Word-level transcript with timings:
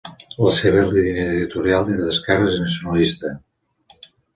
La 0.45 0.53
seva 0.59 0.85
línia 0.93 1.27
editorial 1.35 1.95
era 1.99 2.09
d'esquerres 2.09 2.59
i 2.59 2.67
nacionalista. 2.67 3.39